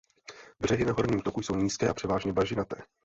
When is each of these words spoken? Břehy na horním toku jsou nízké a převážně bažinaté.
Břehy 0.59 0.85
na 0.85 0.93
horním 0.93 1.19
toku 1.21 1.41
jsou 1.41 1.55
nízké 1.55 1.89
a 1.89 1.93
převážně 1.93 2.33
bažinaté. 2.33 2.75